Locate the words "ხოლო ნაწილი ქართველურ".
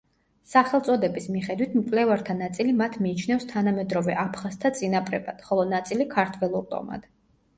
5.51-6.65